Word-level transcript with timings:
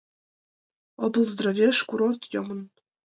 ОБЛЗДРАВЕШ 1.05 1.77
КУРОРТ 1.89 2.21
ЙОМЫН 2.33 2.61